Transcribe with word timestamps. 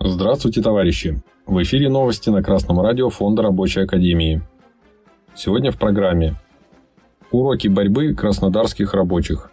Здравствуйте, 0.00 0.62
товарищи! 0.62 1.22
В 1.46 1.62
эфире 1.62 1.88
новости 1.88 2.28
на 2.30 2.42
Красном 2.42 2.80
радио 2.80 3.10
Фонда 3.10 3.42
Рабочей 3.42 3.82
Академии. 3.82 4.42
Сегодня 5.34 5.70
в 5.70 5.78
программе 5.78 6.34
Уроки 7.30 7.68
борьбы 7.68 8.14
краснодарских 8.14 8.94
рабочих. 8.94 9.50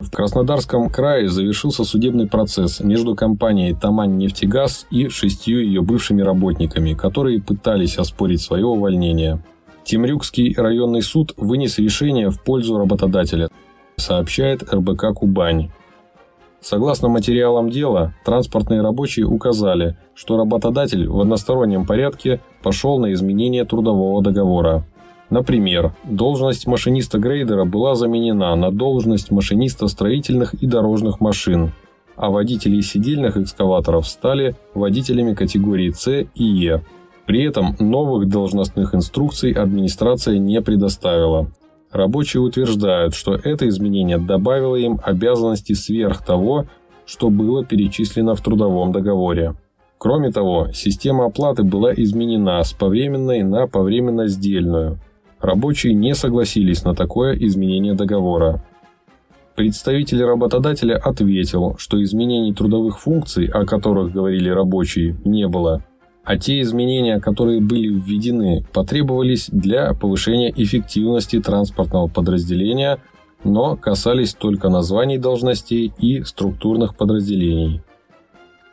В 0.00 0.10
Краснодарском 0.10 0.90
крае 0.90 1.28
завершился 1.28 1.82
судебный 1.82 2.28
процесс 2.28 2.78
между 2.78 3.16
компанией 3.16 3.74
«Тамань 3.74 4.16
нефтегаз» 4.16 4.86
и 4.90 5.08
шестью 5.08 5.60
ее 5.60 5.82
бывшими 5.82 6.22
работниками, 6.22 6.94
которые 6.94 7.42
пытались 7.42 7.98
оспорить 7.98 8.40
свое 8.40 8.64
увольнение. 8.64 9.42
Темрюкский 9.82 10.54
районный 10.54 11.02
суд 11.02 11.34
вынес 11.36 11.78
решение 11.78 12.30
в 12.30 12.40
пользу 12.40 12.78
работодателя, 12.78 13.48
сообщает 13.96 14.62
РБК 14.72 15.14
«Кубань». 15.14 15.70
Согласно 16.60 17.08
материалам 17.08 17.70
дела, 17.70 18.14
транспортные 18.24 18.82
рабочие 18.82 19.26
указали, 19.26 19.96
что 20.14 20.36
работодатель 20.36 21.08
в 21.08 21.20
одностороннем 21.20 21.86
порядке 21.86 22.40
пошел 22.62 22.98
на 22.98 23.12
изменение 23.12 23.64
трудового 23.64 24.22
договора. 24.22 24.84
Например, 25.30 25.94
должность 26.04 26.66
машиниста-грейдера 26.66 27.64
была 27.64 27.94
заменена 27.94 28.54
на 28.56 28.70
должность 28.70 29.30
машиниста 29.30 29.88
строительных 29.88 30.54
и 30.54 30.66
дорожных 30.66 31.20
машин, 31.20 31.72
а 32.16 32.30
водители 32.30 32.80
сидельных 32.80 33.36
экскаваторов 33.36 34.06
стали 34.08 34.56
водителями 34.74 35.34
категории 35.34 35.90
С 35.90 36.26
и 36.34 36.44
Е. 36.44 36.82
При 37.26 37.44
этом 37.44 37.76
новых 37.78 38.28
должностных 38.28 38.94
инструкций 38.94 39.52
администрация 39.52 40.38
не 40.38 40.62
предоставила, 40.62 41.48
Рабочие 41.90 42.42
утверждают, 42.42 43.14
что 43.14 43.34
это 43.34 43.66
изменение 43.68 44.18
добавило 44.18 44.76
им 44.76 45.00
обязанности 45.02 45.72
сверх 45.72 46.24
того, 46.24 46.66
что 47.06 47.30
было 47.30 47.64
перечислено 47.64 48.34
в 48.34 48.42
трудовом 48.42 48.92
договоре. 48.92 49.54
Кроме 49.96 50.30
того, 50.30 50.68
система 50.74 51.24
оплаты 51.24 51.62
была 51.62 51.92
изменена 51.94 52.62
с 52.62 52.72
повременной 52.72 53.42
на 53.42 53.66
повременно-сдельную. 53.66 54.98
Рабочие 55.40 55.94
не 55.94 56.14
согласились 56.14 56.84
на 56.84 56.94
такое 56.94 57.34
изменение 57.36 57.94
договора. 57.94 58.64
Представитель 59.54 60.22
работодателя 60.24 60.96
ответил, 60.96 61.76
что 61.78 62.02
изменений 62.02 62.54
трудовых 62.54 63.00
функций, 63.00 63.46
о 63.46 63.64
которых 63.64 64.12
говорили 64.12 64.48
рабочие, 64.48 65.16
не 65.24 65.48
было, 65.48 65.82
а 66.24 66.36
те 66.36 66.60
изменения, 66.60 67.20
которые 67.20 67.60
были 67.60 67.88
введены, 67.88 68.64
потребовались 68.72 69.48
для 69.50 69.94
повышения 69.94 70.52
эффективности 70.54 71.40
транспортного 71.40 72.06
подразделения, 72.06 72.98
но 73.44 73.76
касались 73.76 74.34
только 74.34 74.68
названий 74.68 75.18
должностей 75.18 75.92
и 75.98 76.22
структурных 76.22 76.96
подразделений. 76.96 77.80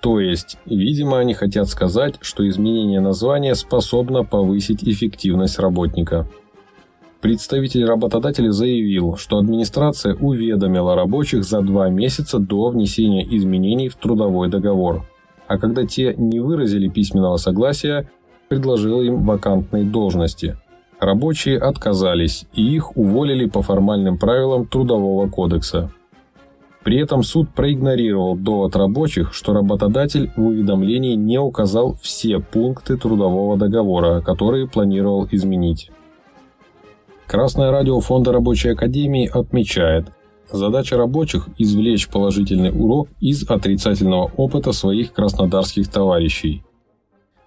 То 0.00 0.20
есть, 0.20 0.58
видимо, 0.66 1.18
они 1.18 1.32
хотят 1.32 1.68
сказать, 1.68 2.16
что 2.20 2.46
изменение 2.46 3.00
названия 3.00 3.54
способно 3.54 4.22
повысить 4.22 4.84
эффективность 4.84 5.58
работника. 5.58 6.28
Представитель 7.24 7.86
работодателя 7.86 8.52
заявил, 8.52 9.16
что 9.16 9.38
администрация 9.38 10.14
уведомила 10.14 10.94
рабочих 10.94 11.42
за 11.42 11.62
два 11.62 11.88
месяца 11.88 12.38
до 12.38 12.68
внесения 12.68 13.26
изменений 13.36 13.88
в 13.88 13.96
трудовой 13.96 14.48
договор– 14.48 15.04
а 15.46 15.58
когда 15.58 15.84
те 15.84 16.14
не 16.16 16.40
выразили 16.40 16.88
письменного 16.88 17.36
согласия, 17.36 18.08
предложил 18.48 19.02
им 19.02 19.24
вакантные 19.24 19.84
должности. 19.84 20.56
Рабочие 21.00 21.58
отказались, 21.58 22.46
и 22.54 22.62
их 22.62 22.96
уволили 22.96 23.46
по 23.46 23.62
формальным 23.62 24.16
правилам 24.16 24.66
Трудового 24.66 25.28
кодекса. 25.28 25.90
При 26.82 26.98
этом 26.98 27.22
суд 27.22 27.48
проигнорировал 27.50 28.36
довод 28.36 28.76
рабочих, 28.76 29.32
что 29.32 29.54
работодатель 29.54 30.30
в 30.36 30.46
уведомлении 30.46 31.14
не 31.14 31.38
указал 31.38 31.96
все 32.02 32.40
пункты 32.40 32.96
трудового 32.96 33.56
договора, 33.56 34.20
которые 34.20 34.68
планировал 34.68 35.26
изменить. 35.30 35.90
Красное 37.26 37.70
радио 37.70 38.00
Фонда 38.00 38.32
Рабочей 38.32 38.70
Академии 38.70 39.30
отмечает– 39.32 40.06
Задача 40.50 40.96
рабочих– 40.96 41.48
извлечь 41.58 42.08
положительный 42.08 42.70
урок 42.70 43.08
из 43.20 43.48
отрицательного 43.50 44.30
опыта 44.36 44.72
своих 44.72 45.12
краснодарских 45.12 45.88
товарищей. 45.88 46.62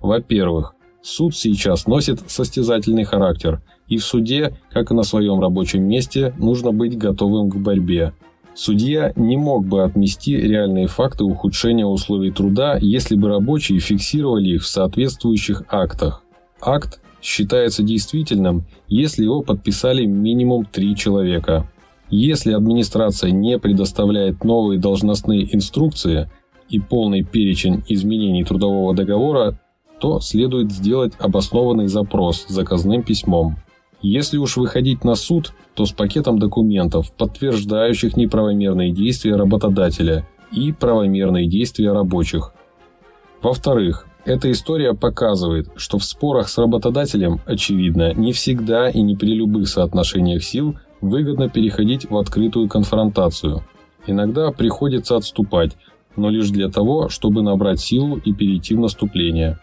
Во-первых, 0.00 0.74
суд 1.02 1.36
сейчас 1.36 1.86
носит 1.86 2.20
состязательный 2.30 3.04
характер, 3.04 3.60
и 3.88 3.98
в 3.98 4.04
суде, 4.04 4.56
как 4.72 4.90
и 4.90 4.94
на 4.94 5.02
своем 5.02 5.40
рабочем 5.40 5.82
месте, 5.82 6.34
нужно 6.38 6.72
быть 6.72 6.96
готовым 6.96 7.50
к 7.50 7.56
борьбе. 7.56 8.14
Судья 8.54 9.12
не 9.16 9.36
мог 9.36 9.66
бы 9.66 9.82
отмести 9.82 10.36
реальные 10.36 10.86
факты 10.86 11.24
ухудшения 11.24 11.84
условий 11.84 12.30
труда, 12.30 12.78
если 12.80 13.16
бы 13.16 13.28
рабочие 13.28 13.80
фиксировали 13.80 14.50
их 14.50 14.62
в 14.62 14.68
соответствующих 14.68 15.64
актах. 15.68 16.22
Акт 16.60 17.00
считается 17.24 17.82
действительным, 17.82 18.66
если 18.86 19.24
его 19.24 19.40
подписали 19.40 20.04
минимум 20.04 20.66
три 20.66 20.94
человека. 20.94 21.66
Если 22.10 22.52
администрация 22.52 23.30
не 23.30 23.58
предоставляет 23.58 24.44
новые 24.44 24.78
должностные 24.78 25.52
инструкции 25.54 26.30
и 26.68 26.78
полный 26.78 27.24
перечень 27.24 27.82
изменений 27.88 28.44
трудового 28.44 28.94
договора, 28.94 29.58
то 29.98 30.20
следует 30.20 30.70
сделать 30.70 31.14
обоснованный 31.18 31.86
запрос 31.86 32.44
заказным 32.46 33.02
письмом. 33.02 33.56
Если 34.02 34.36
уж 34.36 34.58
выходить 34.58 35.02
на 35.02 35.14
суд, 35.14 35.54
то 35.74 35.86
с 35.86 35.92
пакетом 35.92 36.38
документов, 36.38 37.10
подтверждающих 37.12 38.18
неправомерные 38.18 38.92
действия 38.92 39.36
работодателя 39.36 40.28
и 40.52 40.72
правомерные 40.72 41.48
действия 41.48 41.92
рабочих. 41.92 42.52
Во-вторых, 43.40 44.06
эта 44.24 44.50
история 44.50 44.94
показывает, 44.94 45.68
что 45.76 45.98
в 45.98 46.04
спорах 46.04 46.48
с 46.48 46.56
работодателем, 46.56 47.40
очевидно, 47.46 48.14
не 48.14 48.32
всегда 48.32 48.88
и 48.88 49.02
не 49.02 49.16
при 49.16 49.34
любых 49.34 49.68
соотношениях 49.68 50.42
сил 50.42 50.76
выгодно 51.00 51.50
переходить 51.50 52.08
в 52.08 52.16
открытую 52.16 52.68
конфронтацию. 52.68 53.64
Иногда 54.06 54.50
приходится 54.50 55.16
отступать, 55.16 55.76
но 56.16 56.30
лишь 56.30 56.48
для 56.50 56.70
того, 56.70 57.08
чтобы 57.08 57.42
набрать 57.42 57.80
силу 57.80 58.16
и 58.16 58.32
перейти 58.32 58.74
в 58.74 58.80
наступление. 58.80 59.58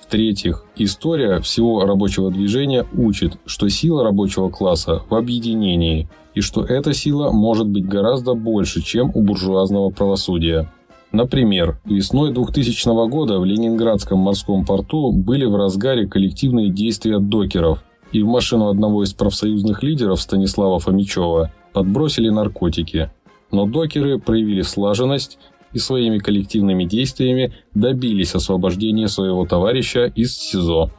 В-третьих, 0.00 0.64
история 0.76 1.40
всего 1.40 1.84
рабочего 1.84 2.30
движения 2.30 2.86
учит, 2.92 3.38
что 3.46 3.68
сила 3.68 4.04
рабочего 4.04 4.50
класса 4.50 5.02
в 5.08 5.14
объединении, 5.14 6.08
и 6.34 6.40
что 6.40 6.64
эта 6.64 6.92
сила 6.92 7.30
может 7.32 7.66
быть 7.66 7.88
гораздо 7.88 8.34
больше, 8.34 8.82
чем 8.82 9.10
у 9.14 9.22
буржуазного 9.22 9.90
правосудия. 9.90 10.70
Например, 11.14 11.80
весной 11.86 12.32
2000 12.32 13.08
года 13.08 13.38
в 13.38 13.44
Ленинградском 13.44 14.18
морском 14.18 14.66
порту 14.66 15.12
были 15.12 15.46
в 15.46 15.56
разгаре 15.56 16.06
коллективные 16.06 16.70
действия 16.70 17.18
докеров– 17.18 17.82
и 18.14 18.22
в 18.22 18.26
машину 18.28 18.68
одного 18.68 19.02
из 19.02 19.12
профсоюзных 19.12 19.82
лидеров 19.82 20.20
Станислава 20.20 20.78
Фомичева 20.78 21.50
подбросили 21.72 22.28
наркотики. 22.28 23.10
Но 23.50 23.66
докеры 23.66 24.20
проявили 24.20 24.62
слаженность 24.62 25.38
и 25.72 25.78
своими 25.78 26.18
коллективными 26.18 26.84
действиями 26.84 27.52
добились 27.74 28.36
освобождения 28.36 29.08
своего 29.08 29.44
товарища 29.46 30.04
из 30.14 30.36
СИЗО. 30.36 30.90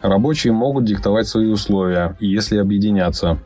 Рабочие 0.00 0.52
могут 0.52 0.84
диктовать 0.84 1.26
свои 1.26 1.46
условия, 1.46 2.16
если 2.20 2.58
объединяться. 2.58 3.38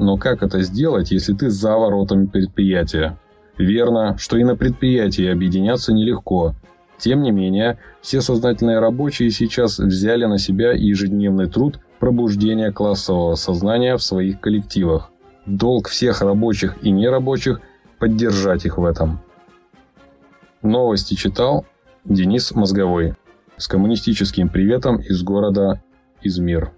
Но 0.00 0.16
как 0.16 0.42
это 0.42 0.62
сделать, 0.62 1.12
если 1.12 1.34
ты 1.34 1.48
за 1.48 1.76
воротами 1.76 2.26
предприятия? 2.26 3.20
Верно, 3.58 4.16
что 4.18 4.36
и 4.36 4.44
на 4.44 4.56
предприятии 4.56 5.26
объединяться 5.26 5.92
нелегко. 5.92 6.54
Тем 6.98 7.22
не 7.22 7.30
менее, 7.30 7.78
все 8.00 8.20
сознательные 8.20 8.78
рабочие 8.78 9.30
сейчас 9.30 9.78
взяли 9.78 10.24
на 10.24 10.38
себя 10.38 10.72
ежедневный 10.72 11.48
труд 11.48 11.80
пробуждения 11.98 12.70
классового 12.72 13.34
сознания 13.34 13.96
в 13.96 14.02
своих 14.02 14.40
коллективах. 14.40 15.10
Долг 15.46 15.88
всех 15.88 16.22
рабочих 16.22 16.76
и 16.82 16.90
нерабочих– 16.90 17.60
поддержать 18.02 18.66
их 18.66 18.78
в 18.78 18.84
этом. 18.84 19.20
Новости 20.60 21.14
читал 21.14 21.64
Денис 22.04 22.50
Мозговой 22.52 23.14
с 23.56 23.68
коммунистическим 23.68 24.48
приветом 24.48 24.96
из 24.96 25.22
города 25.22 25.80
Измир. 26.20 26.72